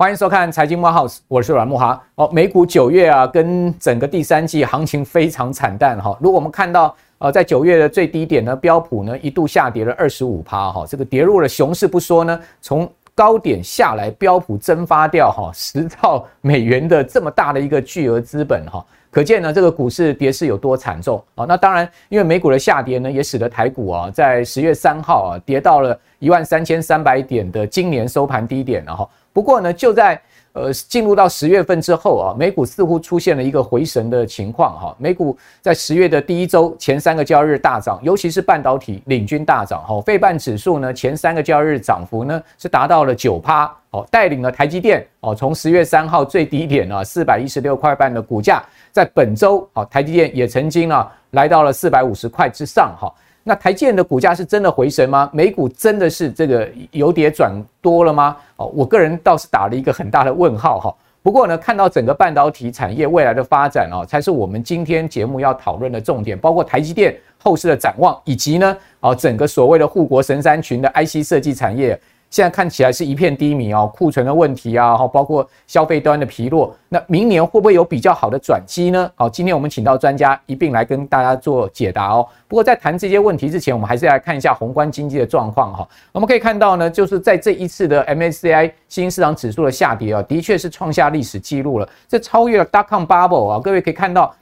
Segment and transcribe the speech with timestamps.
[0.00, 1.98] 欢迎收看财经木 house，我是阮慕驊。
[2.14, 6.16] 哦，美股九月啊，跟整个第三季行情非常惨淡哈。
[6.20, 18.86] 如果我们看到呃，在九月的最低点呢，标普呢一度下跌了二十五趴哈，这个跌入了熊市不说呢，从高点下来，标普蒸发掉哈十兆美元的这么大的一个巨额资本哈，
[19.18, 21.44] 可见呢这个股市跌势有多惨重啊。
[21.44, 29.10] 那当然，因为美股的下跌呢，也使得台股啊在十月三号啊跌到了一万三千三百点的今年收盘低点了哈。
[29.32, 30.20] 不过呢，就在
[30.52, 34.96] 呃进入到十月份之后啊，美股似乎出现了一个回神的情况哈。
[34.98, 40.00] 美股在十月的第一周前三个交易日大涨，尤其是半导体领军大涨哈。
[40.02, 53.12] 费半指数呢前三个交易日涨幅呢是达到了九趴哦，带领了台积电哦，从十月三号最低点啊四百一十六块半的股价，在本周啊台积电也曾经啊来到了四百五十块之上哈。
[53.48, 55.30] 那台积电的股价是真的回升吗？
[55.32, 58.36] 美股真的是这个由跌转多了吗？
[58.56, 60.94] 哦，我个人倒是打了一个很大的问号哈。
[61.22, 71.98] 不过呢，看到整个半导体产业未来的发展哦，才是我们今天节目要讨论的重点，包括台积电后市的展望，以及呢，哦，整个所谓的护国神山群的 IC 设计产业。
[72.30, 79.10] 现在看起来是一片低迷哦，库存的问题啊，包括消费端的疲弱，那明年会不会有比较好的转机呢？
[79.14, 82.26] 好，今天我们请到专家一并来跟大家做解答哦。
[82.46, 85.88] 不过在谈这些问题之前，我们还是来看一下宏观经济的状况哈。
[86.12, 94.34] 我们可以看到呢，就是在这一次的 MSCI 新兴市场指数的下跌啊，的确是创下历史记录了，这超越了 Dotcom Bubble 啊，各位可以看到。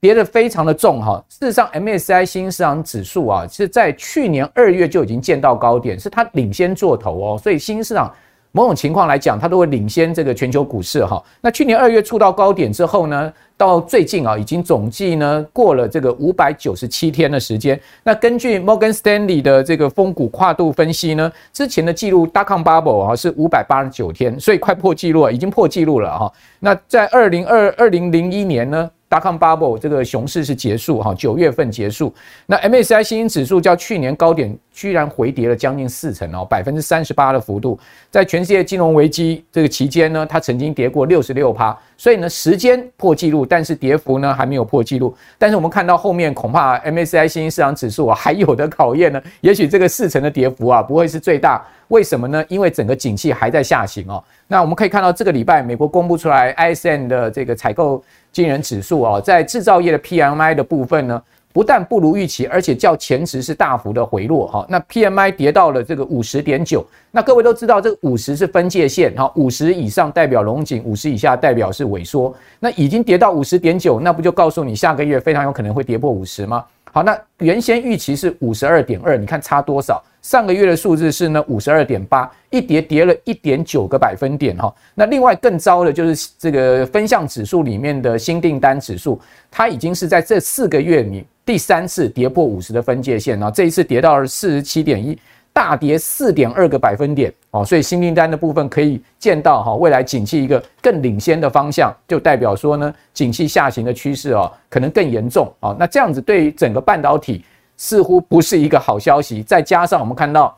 [0.00, 8.14] 跌得非常的重哈，事实上，M S I 新兴市场指数啊，是在去年二月就已经见到高点，是它领先做头哦，所以新兴市场
[8.52, 11.20] 某种情况来讲，它都会领先这个全球股市哈。
[11.40, 17.78] 那去年二月触到高点之后呢，到最近啊，已经总计呢过了这个五百九十七天的时间。
[18.04, 26.32] 那根据 Morgan Stanley 的这个风股跨度分析呢，之前的记录 Dotcom Bubble 啊是五百八十九天，所以快破纪录了，已经破纪录了哈。
[26.60, 32.12] 那在二零二二零零一年呢大康 Bubble 这个熊市是结束哈，九月份结束。
[32.46, 37.78] 那 MSCI 新兴指数较去年高点居然回跌了将近四成哦，百分之三十八的幅度。
[38.10, 41.76] 在全世界金融危机这个期间呢，它曾经跌过六十六趴。
[41.96, 45.12] 所以呢，时间破纪录，但是跌幅呢还没有破纪录。
[45.36, 49.20] 但是我们看到后面，恐怕 MSCI 新兴市场指数啊还有的考验呢。
[49.40, 51.66] 也许这个四成的跌幅啊不会是最大。
[51.88, 52.44] 为什么呢？
[52.48, 54.22] 因为整个景气还在下行哦。
[54.46, 61.22] 那我们可以看到，这个礼拜美国公布出来 ISM 的这个采购经理人指数啊，在制造业的 PMI 的部分呢，
[61.52, 64.66] 不但不如预期，而且较前值是大幅的回落哈。
[64.68, 66.86] 那 PMI 跌到了这个五十点九。
[67.10, 72.34] 那各位都知道，这个五十是分界线哈，五十以上代表荣景，五十以下代表是萎缩。
[72.60, 76.64] 那已经跌到五十点九，那不就告诉你下个月非常有可能会跌破五十吗？
[76.92, 80.02] 好，那原先预期是五十二点二，你看差多少？
[80.22, 84.74] 上个月的数字是呢五十二点八，一跌跌了一点九个百分点哈。
[84.94, 95.18] 那另外更糟的就是这个分项指数里面的新订单指数，它已经是在这四个月里第三次跌破五十的分界线了，这一次跌到了四十七点一。
[95.58, 105.74] 大跌四点二个百分点哦，所以新订单的部分可以见到哈，未来景气一个更领先的方向，就代表说呢，景气下行的趋势哦，可能更严重啊。
[105.76, 107.44] 那这样子对于整个半导体
[107.76, 109.42] 似乎不是一个好消息。
[109.42, 110.56] 再加上我们看到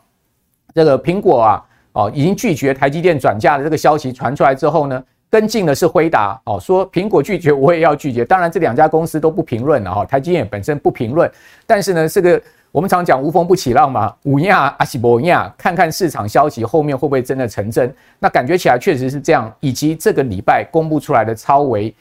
[0.75, 8.22] 这个苹果啊，哦，已经拒绝台积电转嫁的这个消息传出来之后呢，跟进的是辉达哦，说苹果拒绝，我也要拒绝。
[8.22, 11.33] 当然这两家公司都不评论了哈，台积电本身不评论，
[11.66, 12.43] 但是呢，这个。
[12.73, 17.93] 我们常讲无风不起浪嘛，五亚阿西伯亚，看看市场消息后面会不会真的成真？
[18.21, 19.53] 那感觉起来确实是这样。
[19.59, 21.93] 以及这个礼拜公布出来的超微，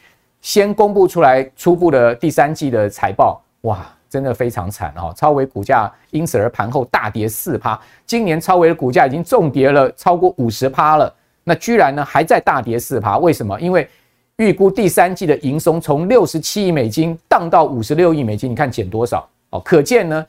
[0.41, 5.11] 先公布出来初步的第三季的财报，哇，真的非常惨哦！
[5.17, 11.11] 超微股价因此而盘后大跌四趴，今年超微的股价已经重跌了超过五十趴了，
[11.43, 13.17] 那居然呢还在大跌四趴？
[13.17, 13.59] 为什么？
[13.59, 13.89] 因为
[14.35, 19.27] 预估第三季的营收从六十七亿美金荡到五十六亿美金，你看减多少？
[19.49, 20.23] 哦，可见呢。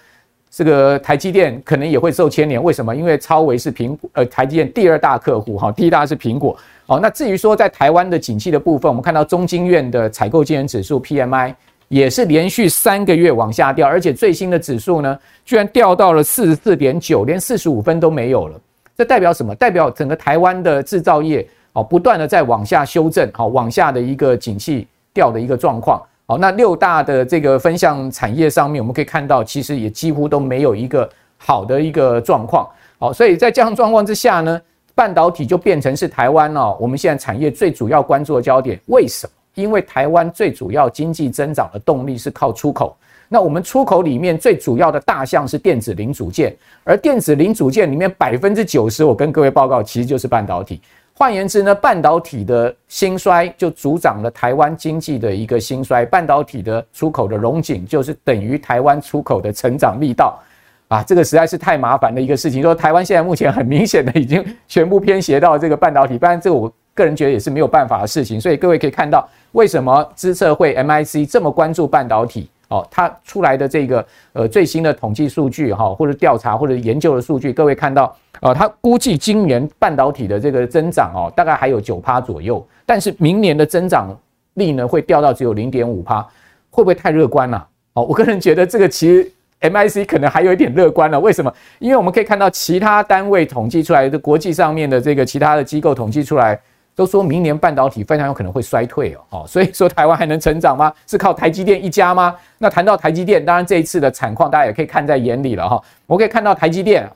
[0.50, 2.94] 这个台积电可能也会受牵连，为什么？
[2.94, 6.56] 因为超微是苹呃台积电第二大客户哈，第一大是苹果。
[6.86, 11.54] 好，那至于说在台湾的景气的部分，我们看到中经院的采购经理指数 PMI
[11.86, 18.60] 也是连续三个月往下掉，而且最新的指数呢，居然掉到了四十四点九，连四十五分都没有了。
[18.96, 19.54] 这代表什么？
[19.54, 26.02] 代表整个台湾的制造业哦，不断的在往下修正，好，往下的一个景气掉的一个状况。
[26.30, 32.68] 好，那六大的这个分项产业上面，我们可以看到，其实也几乎都没有一个好的一个状况。
[33.00, 34.60] 好，所以在这样状况之下呢，
[34.94, 38.78] 半导体就变成是台湾哦，我们现在产业最主要关注的焦点。
[38.86, 39.32] 为什么？
[39.56, 42.96] 因为台湾最主要经济增长的动力是靠出口，
[43.28, 50.80] 那我们出口里面最主要的大项是电子零组件，而电子零组件里面百分之九十，我跟各位报告，其实就是半导体。
[51.20, 60.40] 换言之呢，半导体的兴衰就助长了台湾经济的一个兴衰，半导体的出口的荣景就是等于台湾出口的成长力道
[60.88, 62.62] 啊，这个实在是太麻烦的一个事情。
[62.62, 68.40] 说台湾现在目前很明显的已经全部偏斜到这个半导体，当然这个我个人觉得也是没有办法的事情。
[68.40, 72.48] 所以各位可以看到，为什么资策会 MIC 这么关注半导体？
[72.70, 84.16] 哦，它出来的这个呃最新的统计数据哈，或者调查或者研究的数据，各位看到，呃，它估计今年半导体的这个增长哦，大概还有九趴左右，但是明年的增长
[84.54, 86.22] 率呢会掉到只有零点五趴，
[86.70, 87.66] 会不会太乐观了？
[87.94, 89.28] 哦，我个人觉得这个其实
[89.60, 91.18] MIC 可能还有一点乐观了。
[91.18, 91.52] 为什么？
[91.80, 96.58] 因为我们可以看到其他单位统计出来的国际上面的这个其他的机构统计出来。
[97.00, 100.92] 都说明年半导体非常有可能会衰退哦，哦 所以说台湾还能成长吗？
[101.06, 102.36] 是靠台积电一家吗？
[102.58, 105.82] 那谈到台积电，当然这一次的惨况大家也可以看在眼里了哈。
[106.04, 107.10] 我可以看到台积电，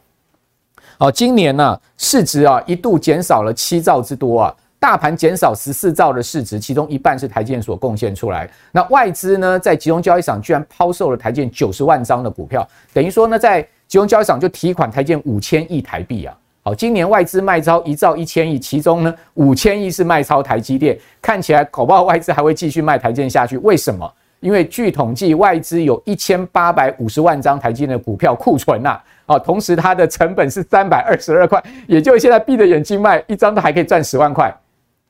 [0.97, 8.49] 哦，今年呢市值啊一度减少了七兆之多啊，大盘减少十四兆的市值，其中一半是台积电所贡献出来。
[8.73, 16.35] 那外资呢在集中交易场居然抛售了台积电九十万张的股票，等于说呢在集中交易场就提款台积电五千亿台币啊。
[16.67, 23.59] 好，今年外资卖超一兆一千亿，其中呢五千亿是卖超台积电，看起来搞不好外资还会继续卖台积电下去。
[23.59, 24.11] 为什么？
[24.41, 28.99] 因为据统计，外资有一千八百五十万张台积电的股票库存呐。
[29.27, 34.51] 好，同时它的成本是三百二十二块，也就是现在闭着眼睛卖一张都还可以赚十万块。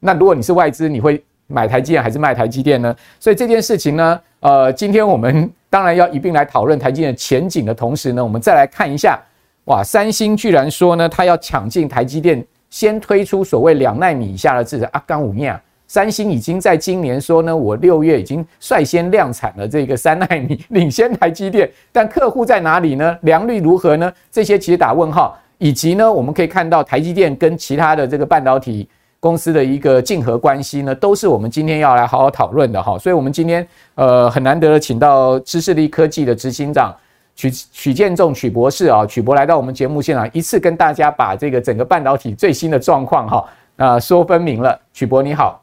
[0.01, 2.93] 那如果你是外资，你会买台积电还是卖台积电呢？
[3.21, 9.23] 所以这件事情呢，呃，今天我们当然要一并来讨论台积电的前景的同时呢，我们再来看一下。
[9.67, 14.87] 哇，三星居然说呢，他要抢进台积电，先推出所谓两奈米以下的制程。
[14.93, 21.71] 阿刚五念，三星已经在今年说呢，我六月已经率先量产了这个三奈米，领先台积电。
[21.91, 23.17] 但客户在哪里呢？
[23.23, 24.13] 良率如何呢？
[24.31, 25.39] 这些其实打问号。
[25.59, 28.87] 以及呢，我们可以看到台积电跟其他的这个半导体
[29.19, 32.99] 公司的一个竞合关系呢，都是我们今天要来好好讨论的哈。
[32.99, 36.95] 所以，我们今天呃很难得的请到知识力科技的执行长。
[37.35, 44.81] 许许建仲许博士啊，许博来到我们节目现场，一次跟大家把这个整个半导体最新的状况哈，呃说分明了。
[44.93, 45.61] 许博你好，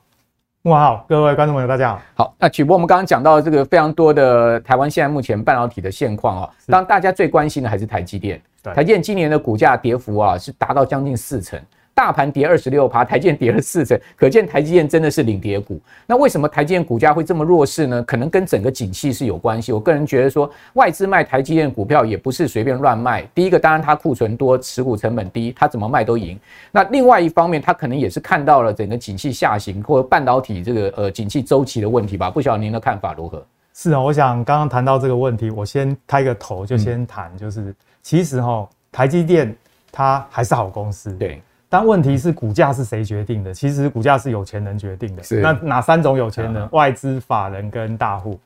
[0.63, 2.01] 我好，各位观众朋友大家好。
[2.15, 11.59] 好，那许博我们刚刚讲到这个非常多的台湾现在目前半导体的现况啊，当大家最关心的还是台积电，台积电今年的股价跌幅啊是达到将近四成。
[11.93, 15.79] 大盘跌二十六趴，台积电跌了四成，可见台积电真的是领跌股。
[16.07, 18.01] 那为什么台积电股价会这么弱势呢？
[18.03, 19.71] 可能跟整个景气是有关系。
[19.71, 23.21] 我个人觉得说，外资卖台积电股票也不是随便乱卖。
[23.35, 26.39] 第一个，当然它库存多，持股成本低，它怎么卖都赢。
[26.71, 32.31] 那另外一方面，它可能也是看到了整个景气下行或者半导体这个呃景气周期的问题吧。
[32.31, 33.45] 不晓得您的看法如何？
[33.73, 39.55] 是啊，我想刚刚谈到这个问题，我先开个头，就先谈，就是其实哈，台积电
[39.91, 41.13] 它还是好公司。
[41.13, 41.41] 对。
[41.71, 43.53] 但问题是股价是谁决定的？
[43.53, 45.23] 其实股价是有钱人决定的。
[45.23, 46.68] 是那哪三种有钱人？
[46.73, 48.38] 外资、法人跟大户。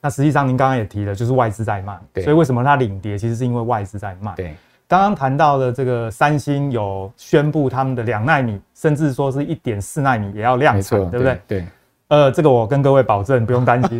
[0.00, 2.00] 那实际上您刚刚也提了，就是外资在卖。
[2.10, 2.24] 对。
[2.24, 3.18] 所以为什么它领跌？
[3.18, 4.32] 其实是因为外资在卖。
[4.34, 4.54] 对。
[4.88, 11.40] 刚刚谈到的这个三星有宣布他们的两纳米，甚至说是一点四纳米也要量产，对不对？
[11.46, 11.66] 对。
[12.08, 13.98] 呃，这个我跟各位保证，不用担心。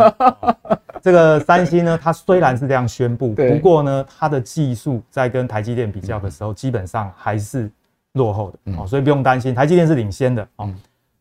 [1.03, 7.70] 这个三星呢，它虽然是这样宣布，不过呢，它的技术在跟台积电比较的时候，基本上还是。
[8.14, 10.72] 落后的哦，所以不用担心，台积电是领先的哦。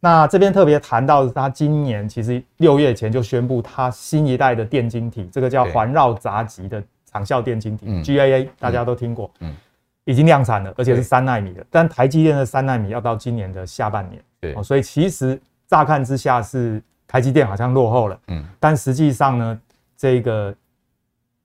[0.01, 9.53] 那这边特别谈到，它今年其实六月前就宣布它新一代的电晶体，这个叫环绕杂极的长效电晶体 GAA，大家都听过，嗯，
[10.05, 11.65] 已经量产了，而且是三纳米的。
[11.69, 19.62] 但台积电的三纳米要到今年的下半年，对，所以其实乍看之下是台积电好像落后了，嗯，但实际上呢，
[19.98, 20.55] 这个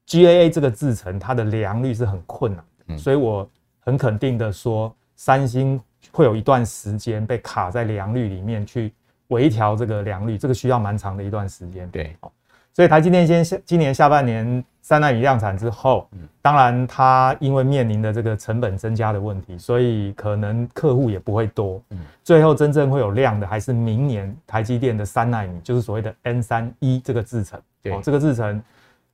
[0.07, 3.47] GAA 这个制程它的良率是很困难的，所以我
[3.81, 4.95] 很肯定的说。
[5.17, 5.81] 三星
[6.13, 8.93] 会有一段时间被卡在良率里面去
[9.29, 11.89] 微调这个良率，这个需要蛮长的一段时间。
[11.91, 12.17] 对，
[12.73, 16.09] 所以台积电先下今年下半年三纳米量产之后，
[16.43, 21.81] 当然它因为面临的这个成本增加的问题，所以可能客户也不会多。
[22.23, 27.61] 最后真正会有量的还是明年台积电的三纳米，就是所谓的 N 三一这个制程。
[27.83, 28.63] 对，这个制程。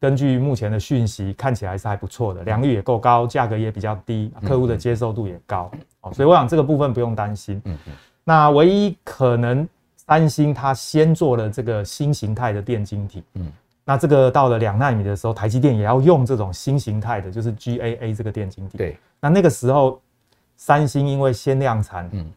[0.01, 7.61] 根据目前的讯息，看起来是还不错的，良率也够高，价格也比较低，客户的接受度也高，哦，所以我想这个部分不用担心。
[7.67, 7.93] 嗯嗯。
[8.25, 13.53] 那唯一可能三星它先做了这个新形态的电晶体，嗯，
[13.85, 18.79] 那这个到了两纳米的时候，台积电也要用这种新形态的，就是 GAA 这个电晶体。
[18.79, 18.97] 对。
[19.21, 20.01] 那那个时候，
[20.57, 22.31] 三星因为先量产，嗯，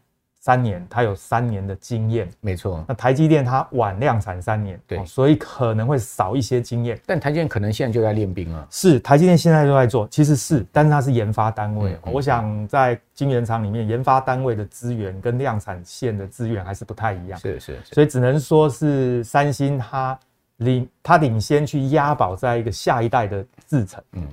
[0.44, 2.84] 三年，它有三年的经验，没错。
[2.86, 7.00] 那台积电它晚量产三年，对，所以可能会少一些经验。
[7.06, 8.68] 但台积电可能现在就在练兵了。
[8.70, 11.92] 是，台积电现在就在做，其实是，但是它是研发单位。
[12.04, 17.40] 嗯、我想在晶圆厂里面，研发单位的资源跟量产线的资源还是不太一样。
[17.40, 17.94] 是是，是。
[17.94, 20.18] 所以只能说是三星它
[20.58, 24.04] 领它领先去押宝在一个下一代的制程。
[24.12, 24.28] 嗯。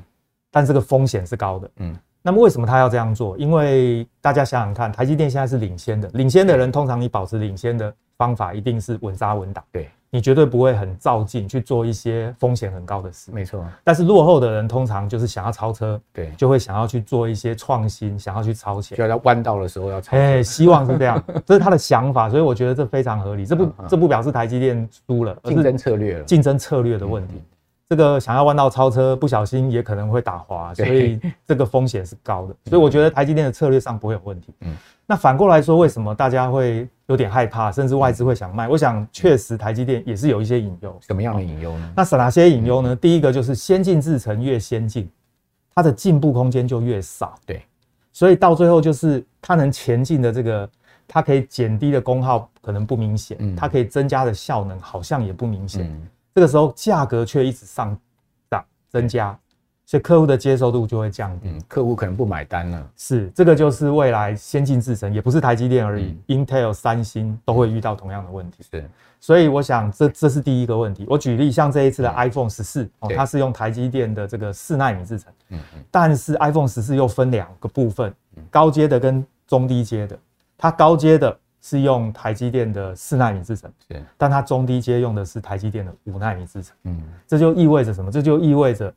[0.51, 1.71] 但这个风险是高的。
[1.77, 1.97] 嗯。
[2.21, 3.37] 那么为什么他要这样做？
[3.37, 13.31] 因为大家想想看，台积电现在是领先的，领先的人通常你保持领先的方法一定是稳扎稳打，对，你绝对不会很躁进去做一些风险很高的事。
[13.31, 13.65] 没错。
[13.83, 20.15] 但是落后的人通常就是想要超车，对，就会想要去做一些创新，想要去超前，就要在弯道的时候要超。
[20.15, 23.47] 哎，希望是这样， 这是他的想法，所以我觉得这非常合理。
[23.47, 27.41] 这不这不表示台积电输了，竞争策略了，竞争策略的问题。
[27.91, 32.55] 这个想要弯道超车，不小心也可能会打滑，所以这个风险是高的。
[32.69, 34.53] 所以我觉得台积电的策略上不会有问题。
[34.61, 34.73] 嗯，
[35.05, 38.65] 那反过来说，为什么大家会有点害怕，甚至外资会想卖？
[38.69, 40.97] 我想确实台积电也是有一些隐忧。
[41.01, 41.93] 什么样的隐忧呢？
[41.93, 42.95] 那是哪些隐忧呢？
[42.95, 45.11] 第一个就是先进制程越先进，
[45.75, 47.35] 它的进步空间就越少。
[47.45, 47.61] 对，
[48.13, 50.69] 所以到最后就是它能前进的这个，
[51.09, 55.93] 它可以减低的功耗可能不明显，它可以增加的效能好像也不明显。
[56.33, 57.97] 这个时候价格却一直上
[58.49, 59.37] 涨增加，
[59.85, 62.89] 所以客户的接受度就会降低，嗯，客户可能不买单了。
[62.95, 68.63] 是，这个就是未来先进制程，也不是台积电而已，嗯，Intel、三星都会遇到同样的问题。
[68.71, 71.05] 是，所以我想这这是第一个问题。
[71.09, 78.13] 我举例，像这一次的 iPhone 十四，哦，它是用台积电的这个四纳米制程，嗯嗯，但是 iPhone 十四又分两个部分，
[78.49, 80.17] 高阶的跟中低阶的，
[80.57, 81.37] 它高阶的。
[81.61, 88.11] 是用台积电的四纳米制程，是，但它中低阶用的是台积电的五纳米制程，嗯，这就意味着什么？
[88.11, 88.91] 这就意味着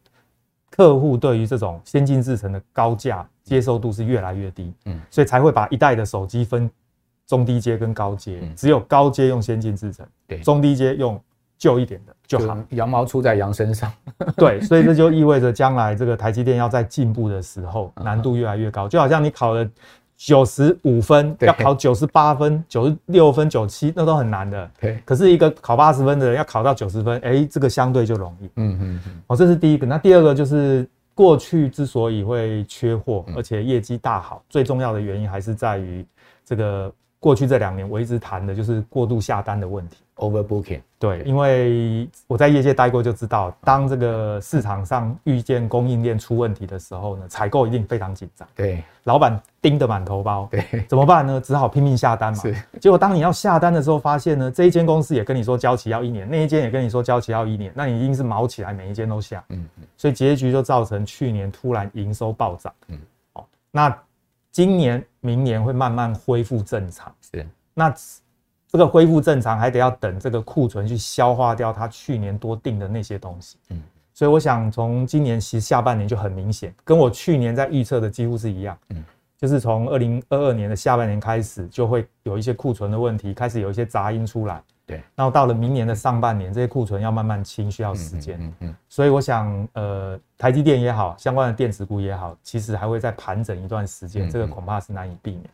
[0.71, 6.71] 客户对于这种先进制程的高价接受度是越来越低，嗯，所以才会把一代的手机分
[7.26, 11.21] 中低阶跟高阶，只有高阶用先进制程，对，中低阶用
[11.59, 12.16] 旧一点的。
[12.26, 13.92] 就好，羊毛出在羊身上，
[14.35, 19.68] 对，所以这就意味着将来这个台积电要在进步的时候难度越来越高，就好像你考了。
[20.25, 24.71] 九十五分要考九十八分，九十六分、九七那都很难的。
[24.81, 28.47] 对，可是一个考八十分的人要考到九十分，哎、欸，这个相对就容易。
[28.57, 29.23] 嗯嗯嗯。
[29.26, 29.87] 哦，这是第一个。
[29.87, 36.02] 那第二个就是过去之所以会缺货，而且业绩大好，最重要的原因还是在于
[36.43, 36.90] 这个
[37.25, 39.97] 过去这两年我一直谈的就是过度下单的问题。
[40.16, 48.47] Overbooking，对，因为我在业界待过，就知道，当这个市场上遇见供应链出问题的时候呢，采购一定非常紧张。
[48.54, 50.47] 对，老板盯得满头包。
[50.50, 51.40] 对，怎么办呢？
[51.40, 52.43] 只好拼命下单嘛。
[52.43, 52.54] 是。
[52.78, 59.43] 结果当你要下单的时候，发现呢，这一间公司也跟你说交期要一年，那一间也跟你说交期要一年，那你一定是毛起来，每一间都下。
[59.49, 59.85] 嗯嗯。
[59.97, 62.73] 所以结局就造成去年突然营收暴涨。
[62.87, 62.99] 嗯。
[63.33, 63.88] 哦，那
[64.55, 67.15] 今年、明年会慢慢恢复正常。
[67.31, 67.47] 是。
[67.75, 67.95] 那。
[68.67, 73.57] 这个恢复正常，还得要等这个库存去消化掉它去年多订的那些东西。
[73.71, 73.81] 嗯，
[74.13, 78.77] 所以我想从今年其实下半年就很明显，跟我去年在预测的几乎是一样。
[78.89, 79.05] 嗯，
[79.39, 84.61] 就是从二零二二年的下半年开始，就会有一些库存的问题，开始有一些杂音出来。
[84.87, 88.38] 对，然后到了明年的上半年，这些库存要慢慢清，需要时间。
[88.38, 88.76] 嗯嗯。
[88.88, 95.45] 所以我想，呃，台积电也好，相关的电子股也好，其实还会再盘整一段时间，这个恐怕是难以避免。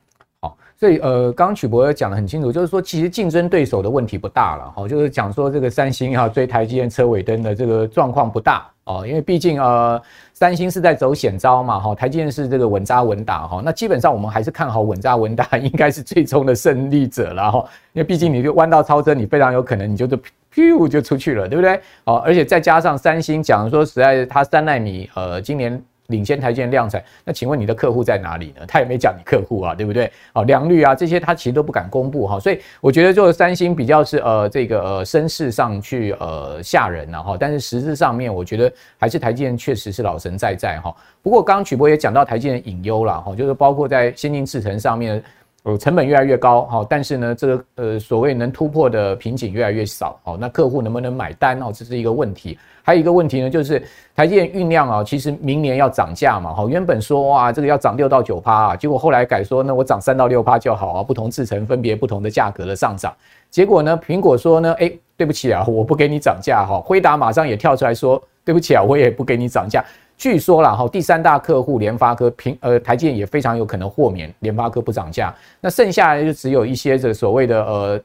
[0.42, 10.00] 好，所以呃，刚刚曲博讲得很清楚，就是说其实竞争对手的问题不大了，哈，就是讲说这个三星哈追台积电车尾灯的这个状况不大哦，因为毕竟呃，
[10.32, 17.58] 三星是在走险招嘛，哈，台积电是这个稳扎稳打哈，那基本上我们还是看好稳扎稳打应该是最终的胜利者了哈，
[17.92, 20.16] 因为毕竟你就弯道超车，你非常有可能你就就
[20.54, 21.78] 噗就出去了，对不对？
[22.04, 25.82] 哦，而且再加上三星讲说实在它三奈米呃今年。
[26.10, 28.64] 领先台积电量产，那请问你的客户在哪里呢？
[28.68, 30.12] 他也没讲你客户啊，对不对？
[30.32, 40.94] 好，良率啊这些他其实都不敢公布哈，所以我觉得就三星比较是呃这个呃声势上去呃吓人了哈，但是实质上面我觉得还是台积电确实是老神在在哈。
[41.22, 45.22] 不过刚刚曲波也讲到台积电隐忧了哈，就是包括在先进制程上面。
[45.62, 51.70] 呃，成本越来越高，好，但是呢，这个呃，所谓能突破的瓶颈越来越少，好，那客户能不能买单哦？
[51.70, 52.58] 这是一个问题。
[52.82, 53.80] 还有一个问题呢，就是
[54.16, 63.14] 台积电酝酿啊，其实明年要涨价嘛，好，原本说哇，这个要涨六到九趴啊，结果后来改说，那我涨三到六趴就好啊，不同制程分别不同的价格的上涨。
[63.50, 66.80] 结果呢，苹果说呢，哎，对不起啊，我不给你涨价哈。
[66.80, 69.84] 辉达马上也跳出来说，对不起啊，我也不给你涨价。
[70.20, 78.00] 据说了哈，第三大客户联发科平呃台积电也非常有可能豁免联发科不涨价，那剩下来就只有一些这所谓的呃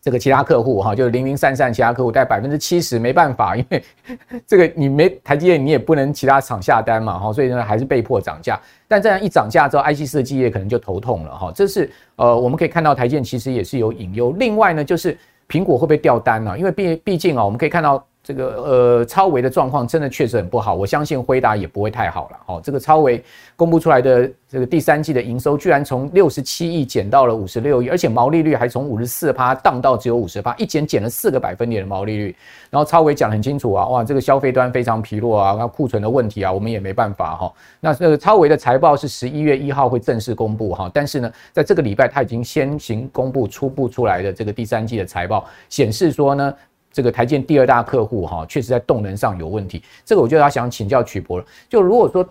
[0.00, 3.84] 这个其他客户哈，就零零散散其他客户带百分之七十，没办法，因为
[4.48, 8.58] 这个你没台积电，你也不能其他厂下单嘛哈，所以呢还是被迫涨价。
[8.88, 11.52] 但这样一涨价之后，IC 设计业可能就头痛了哈。
[11.54, 14.32] 这是呃我们可以看到台积电其实也是有隐忧。
[14.38, 15.14] 另外呢，就是
[15.46, 16.58] 苹果会不会掉单呢？
[16.58, 18.02] 因为毕毕竟啊，我们可以看到。
[18.26, 22.36] 这个呃，超微的状况真的确实很不好，我相信辉达也不会太好了。
[22.46, 23.22] 哦，这个超微
[23.54, 32.34] 公布出来的这个第三季的营收，居然从六十七亿减到了五十六亿，而且毛利率还从五十四趴降到只有五十趴，一减减了四个百分点的毛利率。
[32.68, 37.52] 然后超微讲很清楚啊，哇，这个消费端非常疲弱啊，那库存的问题啊，我们也没办法哈。
[37.78, 46.52] 那这个超微的财报是十一月一号会正式公布哈，但是呢，在这个礼拜他已经先行公布初步出来的这个第三季的财报，显示说呢。
[46.96, 49.82] 这个台积电第二大客户哈，确实在动能上有问题。
[50.02, 51.44] 这个我就要想请教曲博了。
[51.68, 52.26] 就如果说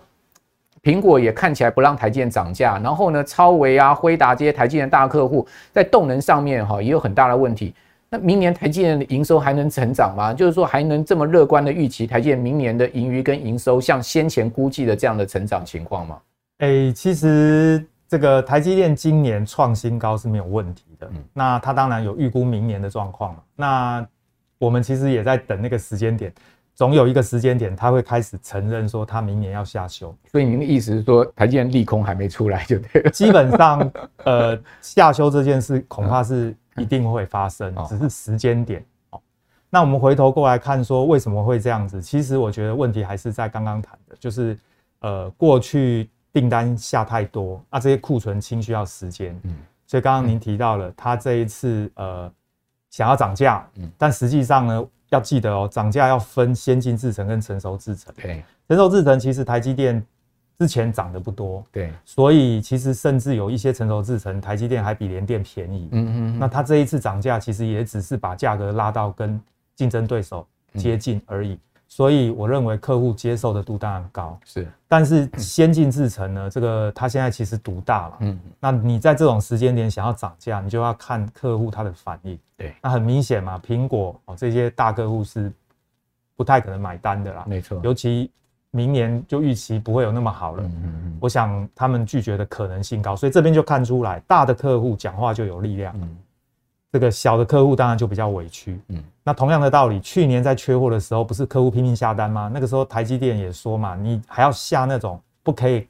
[0.82, 7.72] 苹果也看起来不让台积电涨价，然后呢，超微啊、辉达这些台积电大客户在动能上面哈也有很大的问题。
[8.10, 10.34] 那明年台积电的营收还能成长吗？
[10.34, 16.18] 就是说还能这么乐观的预期台积电明年的盈余跟营收像先前估计的这样的成长情况吗？
[16.58, 21.08] 诶，其实这个台积电今年创新高是没有问题的。
[21.12, 23.40] 嗯，那它当然有预估明年的状况嘛。
[23.54, 24.06] 那
[24.58, 26.32] 我们其实也在等那个时间点，
[26.74, 30.14] 总有一个时间点，他会开始承认说他明年要下修。
[30.30, 33.10] 所以您的意思是说，台积电利空还没出来就对了。
[33.10, 33.90] 基本上，
[34.24, 38.84] 呃，下修这件事恐怕是一定会发生，只是时间点。
[39.10, 39.20] 哦，
[39.68, 42.00] 那我们回头过来看，说为什么会这样子？
[42.00, 44.58] 其实我觉得问题还是在刚刚谈的，就是
[45.00, 49.38] 呃，过去订单下太多，那这些库存清需要时间。
[49.42, 49.54] 嗯，
[49.86, 52.32] 所以刚刚您提到了，他这一次呃。
[52.96, 58.10] 想要涨价，嗯，但实际上呢，要记得哦，涨价要分先进制程跟成熟制程。
[58.16, 60.02] 对，成熟制程其实台积电
[60.58, 65.90] 之前涨得不多，对，所以其实甚至有一些成熟制程，台积电还比联电便宜。
[65.92, 69.38] 嗯嗯，那它这一次涨价，其实也只是把价格拉到跟
[69.74, 71.58] 竞争对手接近而已。
[71.88, 85.50] 所以我认为客户接受的度当然高，是，但是先进制程呢，这个它现在其实独大了，嗯，那你在这种时间点想要涨价，你就要看客户他的反应，对，那很明显嘛，苹果哦这些大客户是
[86.34, 88.30] 不太可能买单的啦，没错，尤其
[88.72, 96.16] 明年就预期不会有那么好了，嗯嗯嗯，我想他们拒绝的可能性高，所以这边就看出来大的客户讲话就有力量，嗯。
[96.92, 102.50] 这个小的客户当然就比较委屈，嗯，那同样的道理，去年在缺货的时候，不是客户拼命下单吗？
[102.52, 105.86] 那个时候台积电也说嘛，你还要下那种不可以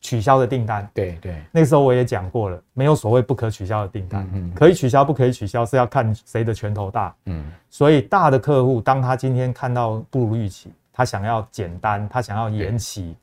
[0.00, 13.16] 取消的订单，对对，那个时候我也讲过了，没有所谓不可取消的订单，嗯，可以取消不可以取消是要看谁的拳头大，嗯，所以大的客户当他今天看到不如预期，他想要简单，他想要延期，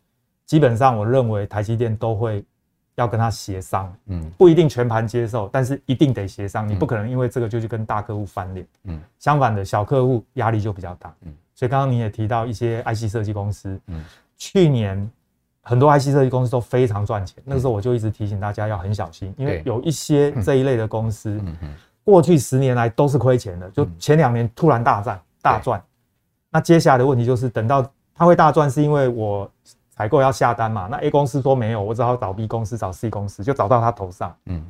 [0.46, 2.44] 基本上我认为台积电都会。
[3.00, 6.68] 要跟他协商，嗯，不一定全盘接受，但是一定得协商。
[6.68, 11.34] 你不可能因为这个就去跟大客户翻脸，嗯，相反的小客户压力就比较大，嗯。
[11.56, 14.04] 所以刚刚你也提到一些 IC 设计公司，嗯，
[14.38, 15.10] 去年
[15.62, 21.42] 很多 IC 设计公司都非常赚钱，那个时候我就一直提醒大家要很小心，因为有一些这一类的公司，
[22.04, 25.82] 过去十年来都是亏钱的，就前两年突然大赚大赚，
[26.52, 29.50] 那接下来的问题就是等到它会大赚，是因为我。
[30.00, 30.88] 采购要下单嘛？
[30.90, 34.34] 那 A 公司说没有，我只好找 B 公司，找 C 公司，就找到他头上。
[34.46, 34.66] 嗯，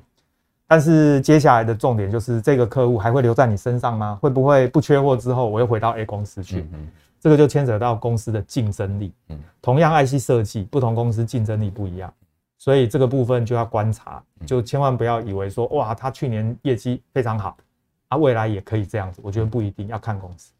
[0.65, 4.17] 但是接下来的重点就是这个客户还会留在你身上吗？
[4.19, 6.67] 会不会不缺货之后，我又回到 A 公司去？
[6.73, 6.87] 嗯，
[7.19, 9.13] 这个就牵扯到公司的竞争力。
[9.27, 12.11] 嗯，同样 IC 设计，不同公司竞争力不一样，
[12.57, 17.55] 所以这个部分就要观察，就千万不要以为说哇，他去年业绩非常好，
[18.07, 19.21] 啊未来也可以这样子。
[19.23, 20.51] 我觉得不一定要看公司。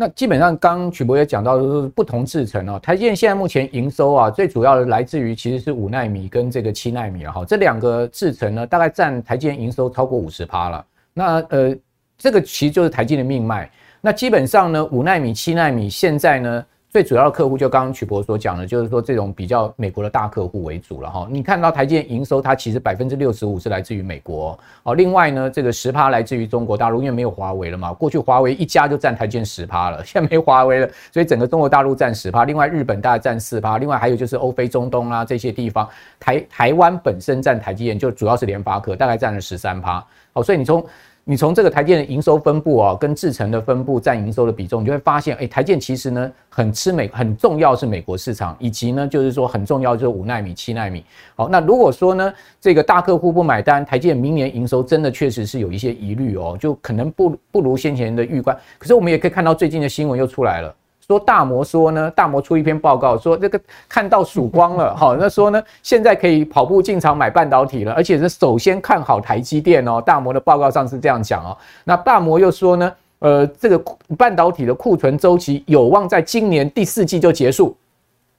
[0.00, 2.78] 那基本上，刚刚曲博也讲到，就是不同制程哦。
[2.80, 7.44] 台积电现在目前营收啊，最主要的来自于其实是五纳米跟这个七纳米了哈。
[7.44, 10.86] 这两个制程呢，大概占台积电营收超过五十趴了。
[11.12, 11.76] 那呃，
[12.16, 13.68] 这个其实就是台积电的命脉。
[14.00, 16.64] 那基本上呢，五纳米、七纳米现在呢。
[16.98, 21.28] 最主要的客户就刚刚曲博所讲的，就是说这种比较美国的大客户为主了哈。
[21.30, 24.96] 你看到台积电营收，它其实百分之六十五是来自于美国哦。
[24.96, 27.92] 另外呢，这个十趴来自于中国大陆，因为没有华为了嘛。
[27.92, 32.44] 过去华为一家就占台积电十趴了，现在没华为了，所以整个中国大陆占十趴。
[32.44, 40.04] 另外日本大概占四趴，另外还有就是欧非中东啊这些地方，台台湾本身占台积电就主要是联发科，大概占了十三趴。
[40.32, 40.84] 好，所以你从
[41.30, 51.04] 你从这个台建的营收分布啊，跟制成的分布占营收的比重，你就会发现，哎，台建其实呢很吃美，很重要是美国市场，以及呢就是说很重要就是五纳米、七纳米。
[51.36, 58.56] 好，那如果说呢这个大客户不买单，台建明年营收真的确实是有一些疑虑哦，就可能不不如先前的预观。
[58.78, 60.74] 可是我们也可以看到最近的新闻又出来了，
[61.08, 70.02] 说大摩说呢，大摩出一篇报告说这个看到曙光了， 好，那说呢现在可以跑步进场买半导体了，而且是首先看好台积电哦。
[70.04, 71.56] 大摩的报告上是这样讲哦。
[71.84, 73.82] 那大摩又说呢，呃，这个
[74.18, 77.74] 半导体的库存周期有望在今年第四季就结束。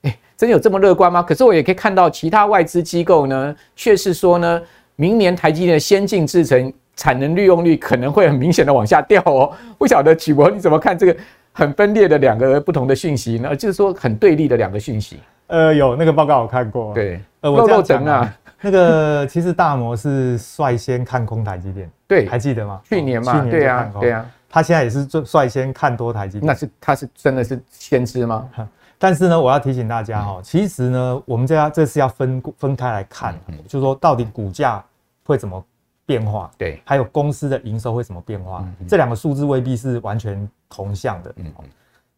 [0.03, 1.23] 哎，真有这么乐观吗？
[1.23, 4.61] 可是我也可以看到其他外资机构呢，却是说呢，
[4.95, 9.51] 明年台积电的先进制程产能利用率可能会很明显的往下掉哦。
[9.79, 11.17] 不晓得曲博你怎么看这个
[11.51, 13.55] 很分裂的两个不同的讯息呢？
[13.55, 15.19] 就是说很对立的两个讯息。
[15.47, 16.93] 呃，有那个报告我看过。
[16.93, 22.79] 对，呃，我这样讲啊， 那个其实大摩是率先看空台积电， 对，还记得吗？
[22.83, 26.45] 去年嘛，对啊，对啊，他现在也是率先看多台积电。
[26.45, 28.47] 那是他是真的是先知吗？
[29.01, 33.33] 但是呢，我要提醒大家哈、喔，其实呢，我们这要这是要分分开来看，
[33.65, 34.83] 就是说到底股价
[35.23, 35.63] 会怎么
[36.09, 41.31] 变化，对，还有公司的营收会什么变化，这两个数字未必是完全同向的。
[41.35, 41.53] 嗯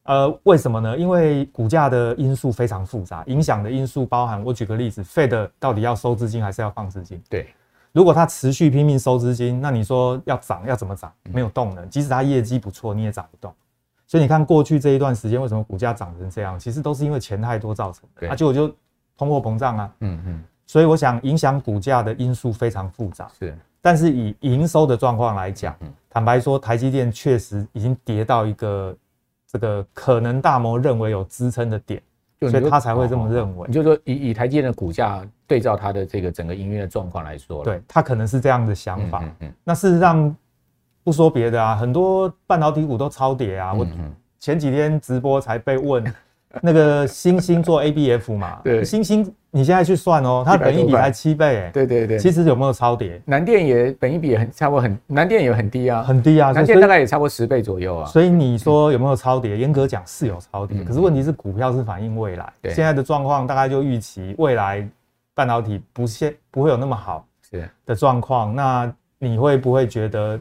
[0.04, 0.98] 呃，为什么呢？
[0.98, 7.22] 因为股价的因素非常复杂，影响的因素包含，我举个例子，Fed 到底要收资金还是要放资金？
[7.30, 7.54] 对，
[7.92, 11.12] 如果它持续拼命收资金，那你说要涨要怎么涨？
[11.30, 13.54] 没有动能，即使它业绩不错，你也涨不动。
[14.08, 16.58] 所以你看过去这一段时间，为什么股价涨成这样？
[16.58, 18.30] 其实都是因为钱太多造成的。
[18.30, 18.74] 啊，结果就
[19.18, 19.94] 通货膨胀啊。
[20.00, 20.44] 嗯嗯。
[20.66, 23.30] 所以我想影响股价的因素非常复杂。
[23.38, 23.54] 是。
[23.82, 25.76] 但是以营收的状况来讲，
[26.10, 28.96] 坦白说，台积电确实已经跌到一个
[29.48, 32.02] 这个可能大摩认为有支撑的点，
[32.42, 33.68] 所以他才会这么认为。
[33.68, 39.20] 你就说以以台积电的股价对照它的这个整个营运的状况来说，对，他可能是这样的想法。
[39.24, 39.54] 嗯嗯。
[39.64, 40.34] 那事实上。
[41.04, 43.74] 不说别的啊，很多半导体股都超跌啊。
[43.74, 43.88] 我
[44.38, 46.04] 前几天直播才被问，
[46.62, 53.22] 那个星星做 ABF 嘛，对，星星你现在去算哦，它本一比才七倍哎，对对对，其实有没有超跌？
[53.26, 58.06] 南电也本一比也很差不多很，南电也很低啊，很低啊，南电大概也差不多十倍左右啊。
[58.06, 59.58] 所以你说有没有超跌？
[59.58, 64.88] 严格讲是有超跌，可是问题是股票是反映未来，现在的状况大概就预期未来
[65.34, 67.26] 半导体不现不会有那么好
[67.86, 70.40] 的状况，那你会不会觉得？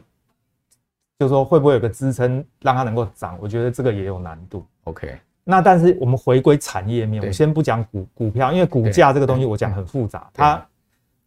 [1.19, 3.37] 就是说会不会有个支撑让它能够涨？
[3.39, 4.65] 我觉得这个也有难度。
[4.85, 10.29] OK，那但是我们回归产业面，我先不讲股股票，因为股价这个东西我讲很复杂。
[10.33, 10.63] 它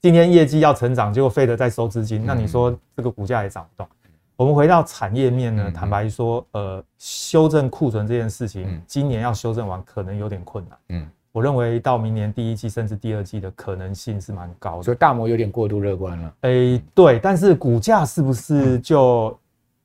[0.00, 3.88] 今天业绩要成长，结果费德在收资金，那你说这个股价也涨不动。
[4.36, 10.78] 我们回到产业面呢，坦白说，呃，修正库存这件事情，今年要修正完可能有点困难。
[10.88, 14.82] 嗯，我认为到明年第一季甚至第二季的可能性是蛮高的。
[14.82, 16.34] 所以大摩有点过度乐观了。
[16.42, 19.36] 诶，对，但是股价是不是就？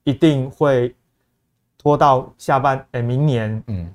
[0.04, 0.92] 一定会
[1.76, 3.94] 拖到下半诶、欸，明年嗯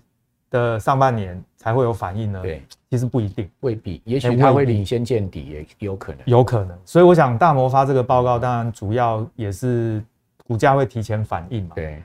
[0.55, 2.41] 的上半年才会有反应呢？
[2.41, 6.77] 对，其实不一定，未必，也许它会领先见底，也有可能，有可能。
[6.85, 10.01] 所以我想大摩发这个报告，当然主要也是
[10.47, 11.75] 股价会提前反应嘛。
[11.75, 12.01] 对。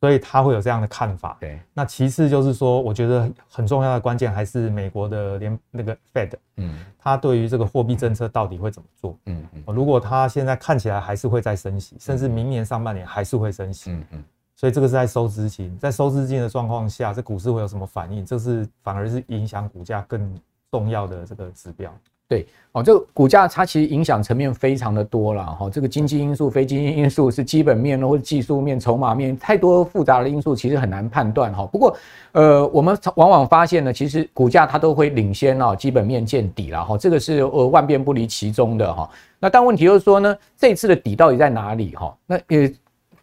[0.00, 1.36] 所以他会有这样的看法。
[1.40, 9.18] 对，那其次就是说，我觉得很重要的关键还是美国的联那个 Fed，嗯，他对于这个货币政策到底会怎么做？
[9.26, 14.24] 嗯嗯，如果他现在看起来还是会再升息，甚至明年上半年还是会升息，嗯嗯，
[14.60, 18.26] 所以这个是在收资金，在收资金的状况下，这股市会有什么反应？
[18.26, 20.34] 这是反而是影响股价更
[20.72, 21.88] 重要的这个指标。
[22.26, 31.64] 对，哦，这个股价它其实影响层面非常的多了哈，这个经济因素、非经济因素是基本面或者技术面、筹码面，太多复杂的因素，其实很难判断哈。
[31.64, 31.96] 不过，
[32.32, 39.08] 呃，我们往往发现呢，其实股价它都会领先哦，基本面见底了哈，这个是呃万变不离其宗的哈。
[39.38, 42.12] 那但问题就是说呢，这次的底到底在哪里哈？
[42.26, 42.74] 那也。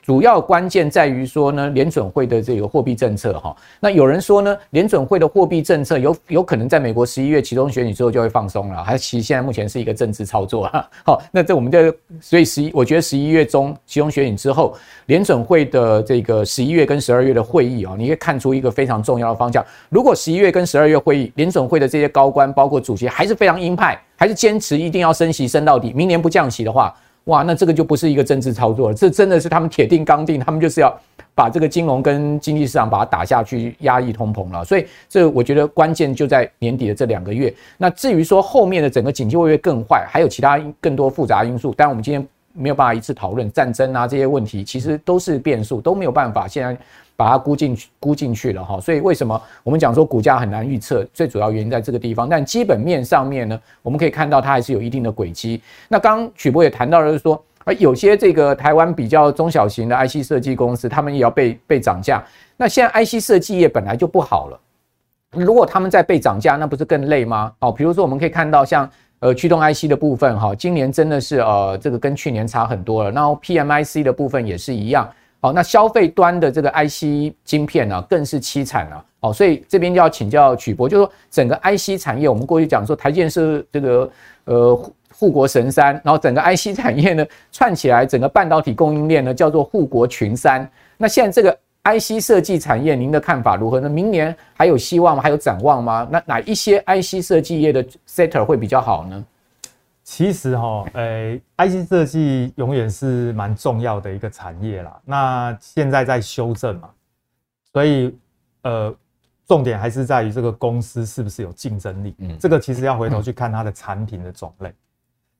[0.05, 10.87] 主要关键在于说呢，联准会的这个货币政策哈，那有人说呢，联准会的货币政策有有可能在美国十一月期中选举之后就会放松了，还是其实现在目前是一个政治操作啊。
[11.03, 11.91] 好，那这我们就
[12.21, 19.65] 所以十一，我觉得十一月中期中选举之后，联准会的这个十一月跟十二月的会议啊，你可以看出一个非常重要的方向。
[19.89, 26.95] 如果十一月跟十二月会议，联准会的这些高官，包括主席，还是非常鹰派，还是坚持一定要升息升到底，明年不降息的话。
[27.25, 30.95] 哇，那这个就不是一个政治操作了，这真的是他们铁定刚定，他们就是要
[31.33, 34.63] 把这个金融跟经济市场把它打下去，压抑通膨了。
[34.63, 37.53] 所以这我觉得关键就在年底的这两个月。
[37.77, 46.77] 那至于说后面的整个经济会不会更坏，还有其他更多复杂因素，但我们今天没有办法一次讨论战争啊这些问题，其实都是变数，都没有办法现在。
[47.15, 51.03] 把它估进去，估进去了哈，所以为什么我们讲说股价很难预测？
[51.13, 52.27] 最主要原因在这个地方。
[52.27, 55.61] 但基本面上面呢，我们可以看到它还是有一定的轨迹。
[55.87, 62.21] 那刚刚曲博也谈到了，就是说，啊，有些这个台湾比较中小型的 IC 设计公司，他们也要被被涨价。
[62.57, 64.59] 那现在 IC 设计业本来就不好了，
[65.31, 67.51] 如果他们再被涨价，那不是更累吗？
[67.59, 73.11] 哦，比如说我们可以看到像呃驱动 IC 的部分哈，今年真的是呃这个跟去年差很多了。
[73.11, 75.09] 然后 PMIC 的部分也是一样。
[75.45, 79.05] 好，那消费端的这个 IC 晶片呢、啊，更是凄惨了。
[79.19, 84.09] 好，所以这边就要请教曲博，就是说整个 IC 产业，我们过去讲说台建是这个
[84.45, 90.67] 呃护国神山，然后整个 IC 产业呢串起来，整个半导体供应链呢叫做护国群山。
[90.97, 93.87] 那现在这个 IC 设计产业，您的看法如何呢？
[93.87, 95.21] 明年还有希望吗？
[95.21, 96.07] 还有展望吗？
[96.09, 99.23] 那哪一些 IC 设计业的 sector 会比较好呢？
[100.07, 105.01] 其实哈，呃，IC 设计永远是蛮重要的一个产业啦。
[105.03, 106.91] 那现在在修正嘛，
[107.73, 108.15] 所以
[108.61, 108.95] 呃，
[109.47, 112.15] 重点还是在于这个公司是不是有竞争力。
[112.19, 114.71] 嗯，这个其实要回头去看它的产品的种类。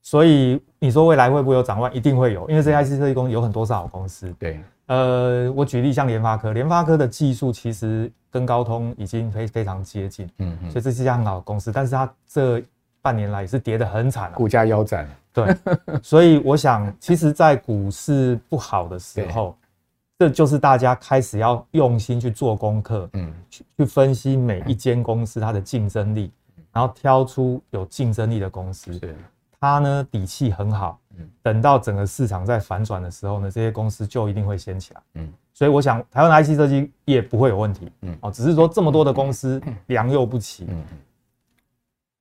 [0.01, 1.93] 所以你说未来会不会有展望？
[1.93, 4.33] 一定会有，因为这些 IC 设计公司有很多是好公司。
[4.39, 10.27] 对，呃，我举例像联发科，联发科的技术其实跟高通已经非非常接近。
[10.39, 12.63] 嗯嗯，所以这是一家很好的公司，但是它这。
[13.05, 15.07] 半年来也是跌得很惨啊，股价腰斩。
[15.31, 15.55] 对，
[16.01, 19.55] 所以我想，其实，在股市不好的时候，
[20.17, 26.31] 这就是大家开始要用心去做功课，嗯，去去分析每一间公司它的竞争力，
[26.71, 29.13] 然后挑出有竞争力的公司，对，
[29.59, 40.83] 它呢底气很好，嗯，等到整个市场在反转的时候呢，这些公司就一定会掀起来，嗯，所以我想，台湾的 IC 设计业不会有问题，嗯，哦，只是说这么多的公司良莠不齐，嗯。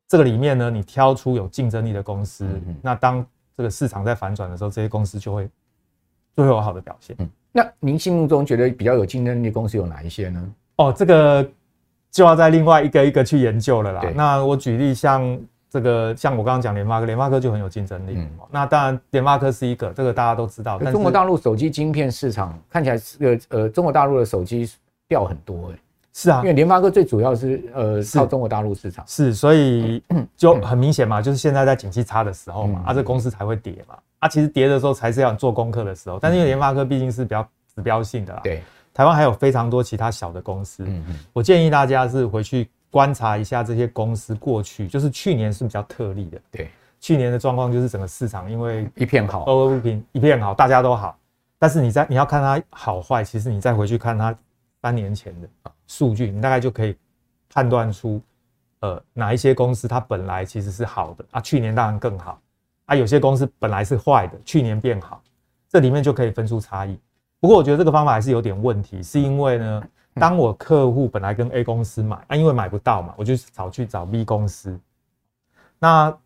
[0.07, 2.47] 这个里面呢，你挑出有竞争力的公司，
[2.83, 3.25] 那当
[3.57, 5.49] 这个市场在反转的时候，这些公司就会
[6.37, 7.17] 就会有好的表现。
[7.19, 10.55] 嗯，那您心目中觉得比较有竞争力的公司有哪一些呢？
[10.77, 11.49] 哦，这个
[12.11, 14.03] 就要在另外一个一个去研究了啦。
[14.15, 15.39] 那我举例像
[15.71, 18.15] 这个，像我刚刚讲联发科，联发科就很有竞争力。
[18.17, 20.79] 嗯，那当然联发科是一个，这个大家都知道。
[20.83, 24.71] 但中国大陆手机晶片市场看起来是个呃，中国大陆的手机
[25.09, 25.79] 掉很多哎。
[26.17, 30.01] 是啊，因为联发科最主要是呃靠中国大陆市场，是，所以
[30.37, 38.63] 就很明显嘛，就是现在在景气差的时候嘛，啊，这公司才会跌嘛，啊，其实跌的时候才是要做功课的时候，但是因为联发科毕竟是比较指标性的啦，对，
[38.95, 51.19] 台湾还有非常多其他小的公司，嗯嗯，我建议大家是回去观察一下这些公司过去，就是去年是比较特例的，对，去年的状况就是整个市场因为一片好，欧欧不平一片好，大家都好，
[51.59, 54.33] 但是你在你要看它好坏，其实你再回去看它
[54.81, 55.49] 三年前的
[55.87, 56.97] 数据，你大概就可以
[57.49, 58.21] 判断出，
[58.81, 62.41] 呃，哪一些公司它本来其实是好的啊，去年当然更好
[62.87, 65.23] 啊，有些公司本来是坏的，去年变好，
[65.69, 66.99] 这里面就可以分出差异。
[67.41, 69.83] 不过我觉得这个方法还是有点问题，是因为呢，
[70.15, 74.79] 当我客户本来跟 A 公司买啊，因为买不到嘛，我就找去找 B 公司，
[75.79, 76.17] 那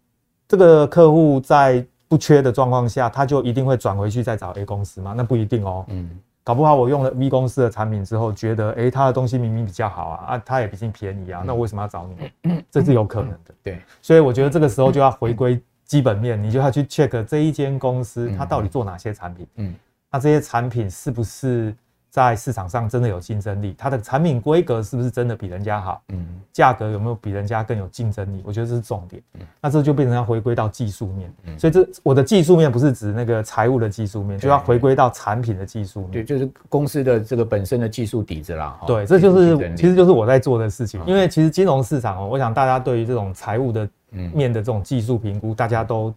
[0.46, 5.14] 这个客户在不缺的状况下，他就一定会转回去再找 A 公司吗？
[5.16, 5.84] 那不一定哦。
[5.88, 6.18] 嗯。
[6.48, 12.08] 搞不好我用了 V 公司的产品之后，觉得哎，他的东西明明比较好啊，啊，他也毕竟便宜啊，那我为什么要找
[12.42, 12.64] 你？
[12.70, 13.54] 这是有可能的。
[13.62, 19.74] 对，所以我觉得这个时候就要回归基本面，你就要去 check 这一间公司它到底做哪些产品，嗯，
[20.10, 21.76] 那这些产品是不是？
[22.10, 26.02] 在市场上真的有竞争力，它的产品规格是不是真的比人家好？
[26.08, 28.42] 嗯，价格有没有比人家更有竞争力？
[28.44, 29.22] 我觉得这是重点。
[29.34, 31.32] 嗯，那这就变成要回归到技术面。
[31.44, 36.12] 嗯，所以这我的技术面不是指那个财务的技术面，就要回归到产品的技术面。
[36.12, 38.80] 对，就是公司的这个本身的技术底子啦。
[38.86, 41.00] 对，这就是其实就是我在做的事情。
[41.06, 46.12] 因为其实金融市场哦，我想大家对于这种财务的面的这种技术评估，大家都。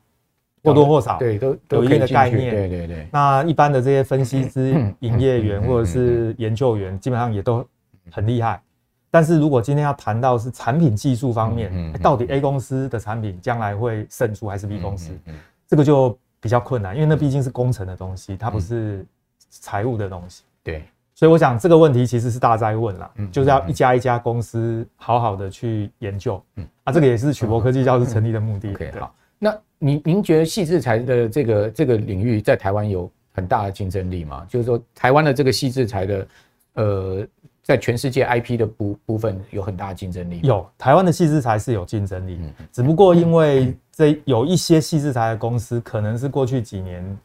[0.63, 3.07] 或多或少对都有一定的概念，对对对。
[3.11, 7.65] 那一般的这些分析师、 营业员或者是研究员，基本上也都
[8.11, 8.61] 很厉害。
[9.09, 15.11] 但是如果今天要谈到是产品技术方面，到底 A 公司的产品将来会胜出还是 B 公司，
[15.67, 19.05] 这个就比较困难，因为那毕竟是工程的东西，它不是
[19.49, 20.43] 财务的东西。
[20.63, 26.41] 对，所以我想这个问题其实是大灾问啦，就是要一家一家公司好好的去研究。
[26.55, 28.71] 嗯，啊，这个也是曲博科技教室成立的目的。
[28.71, 29.59] OK，好，那。
[29.83, 34.45] 您您觉得细制材的这个这个领域在台湾有很大的竞争力吗？
[34.47, 36.27] 就是说，台湾的这个细制材的，
[36.75, 37.27] 呃，
[37.63, 40.39] 在全世界 IP 的部部分有很大的竞争力。
[40.43, 42.39] 有，台湾的细制材是有竞争力，
[42.71, 47.19] 只不过因为这有一些细制材的公司可能是过去几年，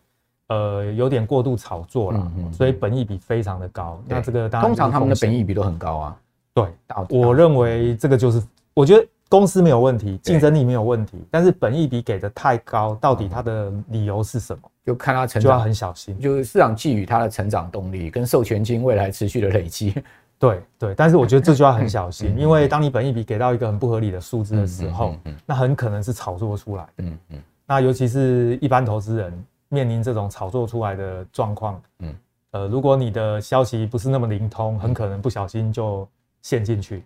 [0.48, 4.02] 呃，有点过度炒作了，所以本益比非常的高。
[4.06, 6.16] 那这个当然通常他们的本益比都很高啊。
[6.54, 6.66] 对，
[7.10, 9.06] 我认为这个就是，我觉得。
[9.28, 14.62] 公司没有问题，竞争力没有问题，但是本益比给的太高，到底它的理由是什么？
[14.84, 16.16] 就看它成长，就要很小心。
[16.20, 19.92] 就是市场寄予它的成长动力跟授权金未来持续的累积。
[20.38, 26.90] 对对，但是我觉得这就要很小心， 因为当你本益比给到一个很不合理的数字的时候，那很可能是炒作出来的。
[26.98, 27.42] 嗯嗯。
[27.66, 32.14] 那尤其是一般投资人面临这种炒作出来的状况，嗯
[32.52, 36.06] 呃，如果你的消息不是那么灵通，很可能不小心就
[36.42, 37.02] 陷进去。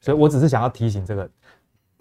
[0.00, 1.28] 所以我只是想要提醒这个。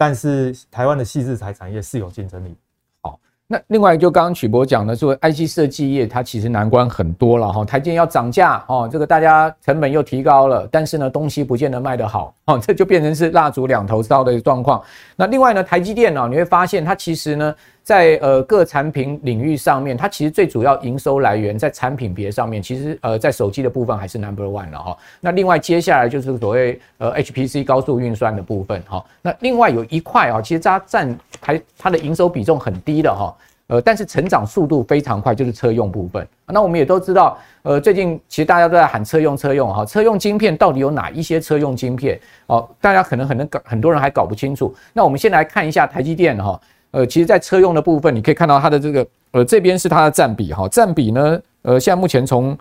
[0.04, 2.54] 但是台湾的细制材产业是有竞争力。
[3.00, 14.82] 好，那另外就刚刚曲博讲的说，IC 设计业它其实难关很多了哈，台积要涨价哦，这个大家成本又提高了，但是呢东西不见得卖得好哦，这就变成是蜡烛两头烧的状况。
[15.16, 17.56] 那另外呢，台积电呢，你会发现它其实呢。
[17.84, 24.98] 在呃各产品领域上面，它其实最主要营收来源在产品别上面，其实呃在手机的部分还是 number one 了哈。
[25.20, 29.04] 那另外接下来就是所谓呃 HPC 高速运算的部分哈。
[29.22, 33.36] 那另外有一块啊，其实它占还它的营收比重很低的哈，
[33.74, 36.28] 呃但是成长速度非常快，就是车用部分。
[36.46, 42.70] 那我们也都知道，呃最近其实大家都在喊车用车用哈，车用晶片到底有哪一些车用晶片哦？
[42.80, 44.72] 大家可能很能搞，很多人还搞不清楚。
[44.94, 46.62] 那我们先来看一下台积电哈。
[46.92, 52.56] 呃，其实，在车用的部分，你可以看到它的这个，呃，这边是它的占比哈，占比呢，呃，现在目前从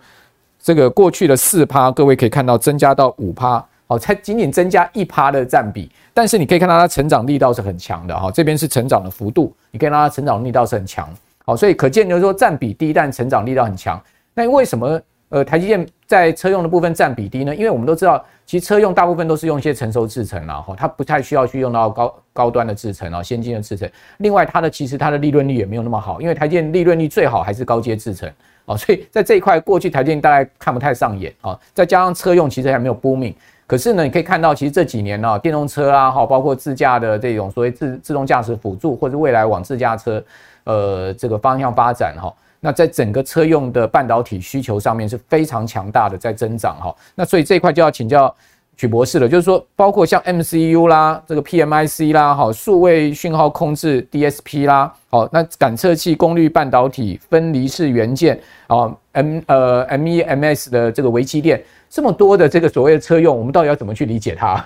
[0.59, 11.09] 这个过去的四趴，各位可以看到增加到五趴，好，才仅仅增加一趴的占比，但是你可以看到它成长力道是很强的哈，这边是成长的幅度，你可以看到它成长力道是很强，
[11.45, 14.01] 好，所以可见就是说占比低，但成长力道很强。
[14.33, 17.55] 那为什么呃台积电在车用的部分占比低呢？
[17.55, 18.23] 因为我们都知道。
[18.45, 23.89] 其实车用大部分都是用一些成熟制程了哈，它不太需要去用到高高端的制程啊，先进的制程。
[24.17, 28.29] 另外，它的其实它的利润率也没有那么好，因为台积电利润率最好还是高阶制程
[28.65, 31.57] 啊，所以在这一块过去台积电大概看不太上眼啊。
[31.73, 33.33] 再加上车用其实还没有拨命
[33.73, 40.23] 可是呢，你可以看到其实这几年呢，电动车啊哈，包括自驾的这种所谓自自动驾驶辅助或者未来往自驾车
[40.65, 42.31] 呃这个方向发展哈。
[42.59, 46.95] 那在整个车用的半导体需求上面是非常强大的，在增长哈。
[47.15, 48.31] 那所以这一块就要请教
[48.77, 61.59] 曲博士了，就是说，包括像 MCU 啦，这个 PMIC 啦，哈，数位讯号控制 DSP 啦，好，那感测器、功率半导体、分离式元件，啊，M 呃 MEMS 的这个微机电，
[61.93, 64.65] 这么多的这个所谓的车用，我们到底要怎么去理解它？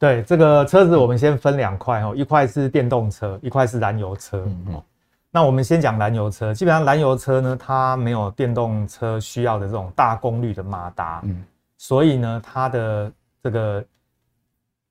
[0.00, 4.42] 对，这个车子我们先分两块哦，一块是电动车，一块是燃油车。
[4.44, 4.82] 嗯嗯。
[5.30, 11.44] 那我们先讲燃油车，基本上燃油车呢，它没有电动车需要的这种大功率的马达，嗯，
[11.78, 13.12] 所以呢，它的
[13.44, 13.84] 这个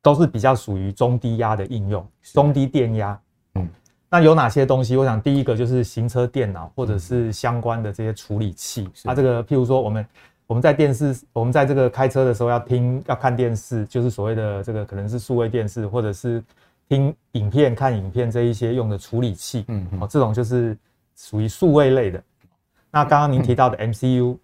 [0.01, 3.19] 都是比较属于中低压的应用，中低电压，
[3.55, 3.67] 嗯，
[4.09, 4.95] 那有哪些东西？
[4.95, 10.05] 我想第一个就是行车电脑或者是相关的这些处理器，啊，这个譬如说我们
[10.47, 16.43] 我们在电视，我们在这个开车的时候要听要看电视，就是所谓的这个可能是数位电视或者是。
[16.87, 20.77] 听影片、看影片这一些用的处理器，嗯，哦，这种就是
[21.15, 22.23] 属于数位类的。
[22.91, 24.37] 那刚刚您提到的 MCU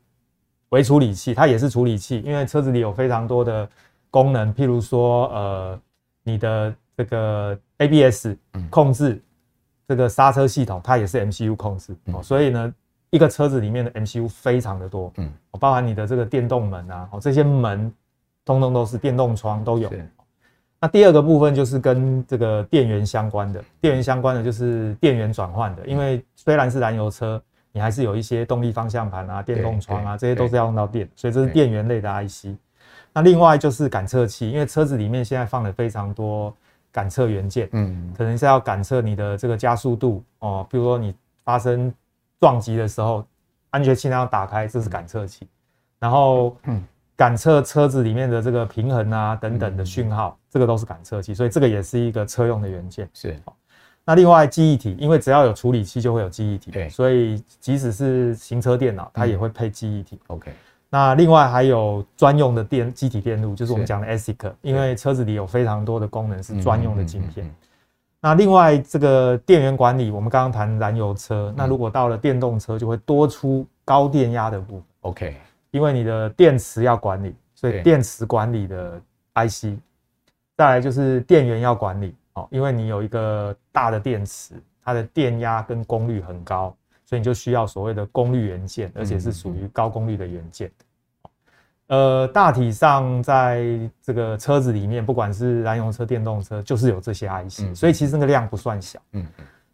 [0.69, 3.69] 微处理器，它也是处理器，因为车子里有非常多的
[4.09, 5.79] 功能，譬如说，呃，
[6.23, 8.29] 你的这个 ABS
[8.71, 9.21] 控制，
[9.87, 11.95] 这个刹车系统，它也是 MCU 控制。
[12.11, 12.73] 哦，所以呢，
[13.11, 17.93] 一个车子里面的 MCU 非常的多，嗯，包含你的这个电动门啊，哦，这些门
[18.43, 19.91] 通通都是电动窗都有。
[20.79, 27.39] 那第二个部分就是跟这个电源相关的，电源相关的就是电源转换的，因为虽然是燃油车，
[27.71, 32.47] 你还是有一些动力方向盘啊、电动窗啊，这些都是要用到电，所以这是电源类的 IC。
[33.13, 36.51] 那另外就是感测器，因为车子里面现在放了非常多
[36.91, 41.93] 感测元件，嗯，可能是要感测你的这个加速度哦，比如说你发生
[42.41, 43.25] 撞击的时候，
[43.69, 45.47] 安全气囊要打开，这是感测器，
[45.97, 46.83] 然后嗯。
[47.17, 53.07] 感测车子里面的这个平衡啊等等的讯号，这个都是感测器，所以这个也是一个车用的元件。
[53.13, 53.39] 是。
[54.03, 60.19] 那另外记忆体，因为只要有处理器就会有记忆体，对，所以即使是行车电脑，它也会配记忆体。
[60.27, 60.51] OK。
[60.89, 67.53] 那另外还有专用的电机体电路，就是我们讲的 ASIC，因为车子里有非常多的功能是专用的晶片。
[68.21, 74.83] 那另外这个电源管理，我们刚刚谈燃油车，那如果到了电动车，就会多出高电压的部分。
[75.01, 75.35] OK。
[75.71, 79.01] 因为你的电池要管理，所以电池管理的
[79.35, 79.79] IC，
[80.57, 84.53] 再来就是电源要管理哦，因为你有一个大的电池，
[84.83, 90.69] 它的电压跟功率很高，所以你就需要所谓的功率元件，而且是属于高功率的元件。
[91.91, 93.65] 呃，大体上在
[94.01, 98.97] 这个车子里面，不管是燃油车、电动车，就是有这些 IC，所以其实那个量不算小。
[99.11, 99.27] 嗯。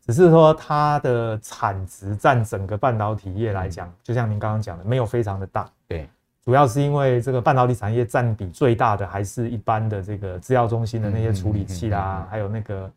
[0.03, 5.69] 只是说它的产值占整个半导体业来讲，就像您刚刚讲的，没有非常的大。
[5.87, 6.09] 对，
[6.43, 12.89] 主要是因为这个半导体产业占比最大的还是一般的这个制药中心的那些处理器啦，还有那个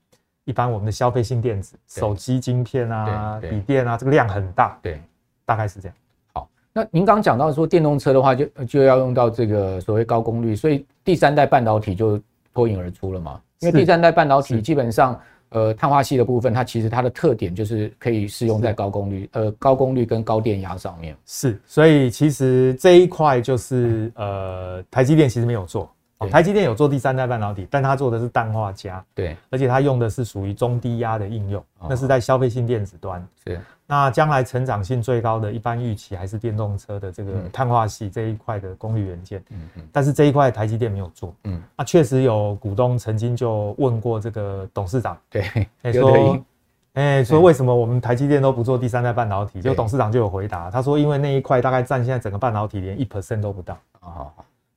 [0.45, 4.79] 一般我们的消费性电子、手机晶片啊、笔电啊，这个量很大。
[4.81, 5.03] 对，
[5.45, 5.97] 大概是这样。
[6.75, 12.21] 好，那您刚刚讲到说电动车的话，就就要用到这个所谓高功率，所以第三代半导体就
[12.55, 13.41] 脱颖而出了嘛？
[13.61, 15.21] 因为第三代半导体基本上。
[15.53, 21.13] 呃，碳化系的部分，它其实它的特点就是可以适用在高功率，呃，高功率跟高电压上面。
[21.27, 25.93] 是，所以其实这一块就是呃，台积电其实没有做，
[26.29, 33.27] 台积电有做第三代半导体，但它做的是氮化镓，对，而且它用的是属于中低压的应用，那是在消费性电子端。
[33.43, 39.43] 是，那将来成长性最高的一般预期还是电动车的这个碳化系这一块的功率元件。
[39.49, 39.83] 嗯嗯。
[39.91, 41.35] 但是这一块台积电没有做。
[41.45, 41.63] 嗯。
[41.75, 45.43] 那确实有股东曾经就问过这个董事长，对，
[45.93, 46.39] 说，
[46.93, 49.63] 哎，说为什么我们台积电都不做第三代半导体？
[49.63, 53.79] 就董事长就有回答，他说因为那一块大概占现在整个半导体连一 percent 都不到。
[54.01, 54.31] 哦。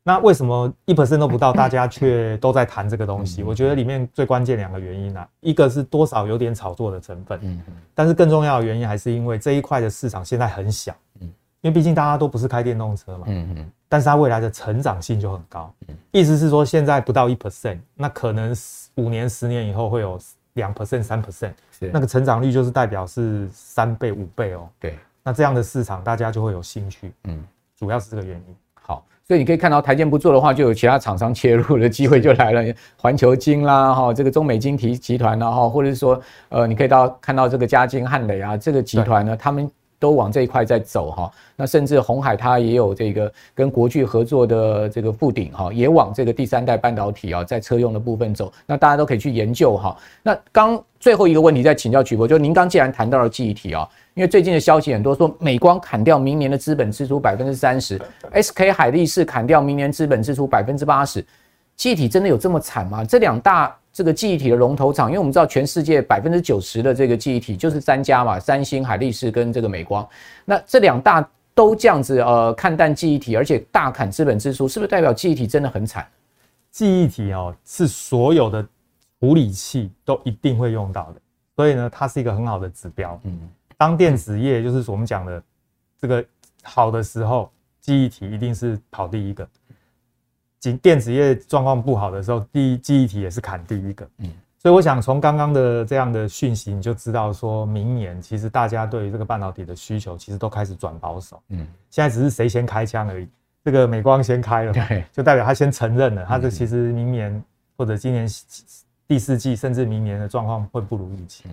[0.06, 3.42] 那为什么一 percent 都不到，大家却都在谈这个东西？
[3.42, 7.62] 我觉得里面最关键两个原因啊，一个是多少有点炒作的成分，嗯，
[7.96, 11.28] 但是更重要的原因还是因为这一块的市场现在很小，嗯，
[11.62, 15.74] 因为毕竟大家都不是开电动车嘛，嗯嗯，但是它未来的成长性就很高，
[16.12, 18.54] 意思是说现在不到一 percent，那可能
[18.96, 20.20] 五年、十年以后会有
[20.56, 27.42] 两 percent、三 percent，那个成长率就是代表是三倍、五倍哦，对，那这样的市场大家就会有兴趣，嗯，
[27.78, 28.56] 主要是这个原因。
[29.26, 41.32] 所以你可以看到，台建不做的话，就有其他厂商切入的机会就来了， 环球晶啦，哈，这个中美晶体集团啦，哈，或者是说，呃，你可以到看到这个嘉晶、汉磊啊，这个集团呢，他们都往这一块在走哈。
[41.56, 48.52] 那甚至鸿海它也有这个跟国巨合作的这个富鼎哈，也往这个第三代半导体啊，在车用的部分走。
[48.66, 49.96] 那大家都可以去研究哈。
[50.22, 53.88] 那刚最后一个问题再请教曲博，就您刚既然谈到了记忆体啊。
[54.16, 58.00] 因为最近的消息很多，说美光砍掉明年的资本支出百分之三十
[58.32, 61.26] ，SK 海力士砍掉明年资本支出百分之八十，
[61.76, 63.04] 记忆体真的有这么惨吗？
[63.04, 70.08] 这两大这个记忆体的龙头厂，因为我们知道全世界百分之九十的这个记忆体就是三家嘛，三星、海力士跟这个美光，
[70.46, 76.06] 那这两大都这样子呃看淡记忆体，而且大砍资本支出，是不是代表记忆体真的很惨？
[76.70, 78.64] 记忆体哦，是所有的
[79.20, 81.22] 处理器都一定会用到的，
[81.56, 83.20] 所以呢，它是一个很好的指标。
[83.24, 83.40] 嗯。
[83.78, 85.42] 当电子业就是我们讲的
[86.00, 86.24] 这个
[86.64, 87.52] 好的时候，
[87.82, 89.46] 记忆体一定是跑第一个；
[90.60, 94.08] 仅电子业状况不好的时候，第一记忆体也是砍第一个。
[94.18, 101.42] 嗯，所以我想从刚刚的这样的讯息，你就知道说明年其实大家对于这个半导体的需求其实都开始转保守。
[101.50, 103.28] 嗯，现在只是谁先开枪而已。
[103.66, 107.44] 这个美光先开了，对，就代表他先承认了，他这其实明年
[107.78, 108.28] 或者今年
[109.08, 111.46] 第四季甚至明年的状况会不如预期。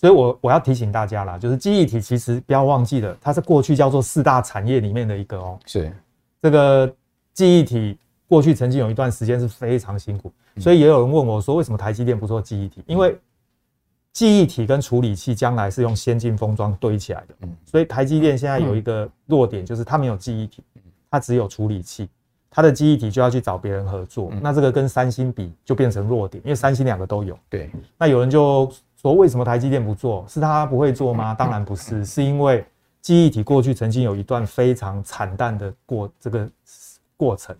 [0.00, 5.58] 所以我，我我要提醒大家啦，就是记忆体其实不要忘记了，它是过去叫做四大产业里面的一个哦。
[5.66, 5.94] 是，
[6.40, 6.90] 这个
[7.34, 12.82] 记忆体过去曾经有一段时间是非常辛苦，所以也有人问我说，为什么台积电不做记忆体？
[12.86, 13.14] 因为
[14.14, 17.34] 记忆体跟处理器将来是用先进封装堆起来的，
[17.66, 20.62] 所以台积电现在有一个弱点，就是它没有记忆体，
[21.10, 22.08] 它只有处理器，
[22.48, 27.38] 它的记忆体就要去找别人合作，那这个跟三星比就变成弱点，因为三星两个都有。
[27.50, 28.72] 对，那有人就。
[29.00, 30.26] 说为什么台积电不做？
[30.28, 31.32] 是他不会做吗？
[31.32, 32.62] 当然不是，是因为
[33.00, 36.46] 记忆体过去曾经有一段非常惨淡的过这个
[37.16, 37.56] 过程。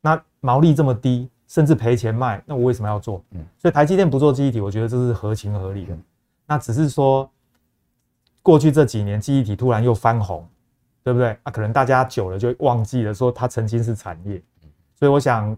[0.00, 3.22] 那毛利这么低，甚至赔钱卖，那我为什么要做？
[3.56, 5.96] 所以台积电不做记忆体，我觉得这是合情合理的。
[6.44, 7.30] 那只是说
[8.42, 10.44] 过去这几年记忆体突然又翻红，
[11.04, 11.38] 对不对？
[11.44, 14.42] 啊，可能大家久了就忘记了说它曾经是产业。
[14.98, 15.56] 所以我想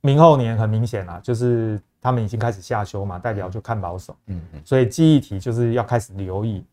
[0.00, 1.80] 明后年很明显啦，就是。
[2.00, 6.64] 他们已经开始下修嘛，代表就看保守，嗯嗯，所以记忆体就是要开始留意。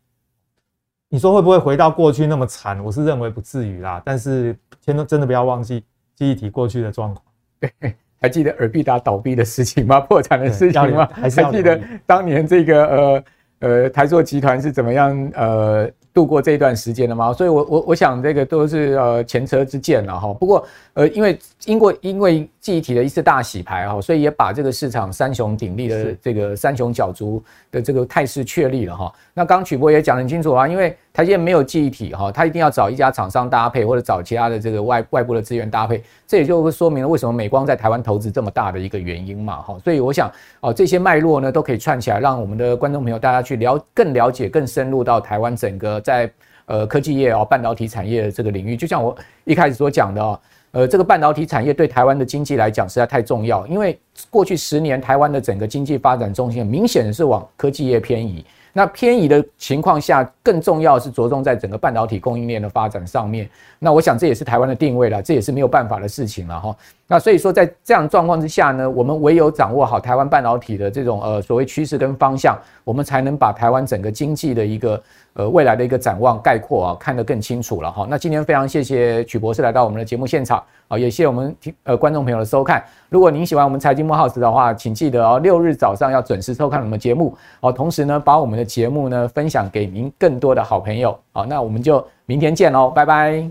[1.10, 2.84] 你说会不会回到过去那么惨？
[2.84, 5.84] 我是认为不至于啦，但是天都真的不要忘记
[6.16, 7.26] 记忆体过去的状况。
[7.60, 10.00] 对， 还记得尔必达倒闭的事情吗？
[10.00, 11.08] 破产的事 情吗？
[11.14, 13.24] 还记得当年这个呃
[13.60, 15.90] 呃台塑集团是怎么样呃？
[16.16, 17.34] 度过这一段时间了吗？
[17.34, 20.34] 所以我，我我我想这个都是呃前车之鉴了哈。
[20.34, 29.14] 不过，呃，因为经过因为记忆体的一次大洗牌哈，所以也把这个市场三雄鼎立的这个三雄角逐的这个态势确立了哈。
[29.34, 39.80] 那刚刚曲波也讲得很清楚啊，因为台积电没有记忆体哈，它一定要找一家厂商搭配，或者找其他的这个外外部的资源搭配，这也就说明了为什么美光在台湾投资这么大的一个原因嘛哈。
[39.82, 46.02] 所以，我想哦，这些脉络呢都可以串起来，让我们的观众朋友大家去了更了解、更深入到台湾整个。
[46.02, 46.30] 在
[46.66, 50.38] 呃科技业哦，半导体产业的这个领域，就像我一开始所讲的哦，
[50.72, 53.98] 呃，这个半导体产业对台湾的经济来讲实在太重要，因为
[54.30, 58.46] 过去十年台湾的整个经济发展中心明显是往科技业偏移。
[58.78, 63.50] 那偏移的情况下，更重要是着重在整个半导体供应链的发展上面。
[63.80, 66.76] 那我想这也是台湾的定位了，这也是没有办法的事情了哈。
[67.08, 75.02] 那所以说，在这样状况之下呢，我们唯有掌握好台湾半导体的这种呃所谓趋势跟方向，我们才能把台湾整个经济的一个
[75.36, 78.06] 呃未来的一个展望概括啊看得更清楚了哈。
[78.10, 82.84] 那今天非常谢谢曲博士来到我们的节目现场啊，也谢谢我们听呃观众朋友的收看。
[83.10, 87.72] 如果您喜欢我们财经慕 House 的话，请记得哦，六日早上要准时收看我们节目哦。
[87.72, 91.18] 同时呢，把我们的节目呢分享给您更多的好朋友。
[91.32, 93.50] 好，那我们就明天见喽，拜拜，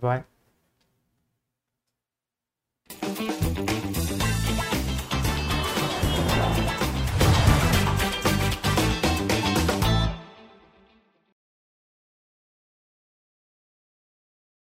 [0.00, 0.33] 拜拜。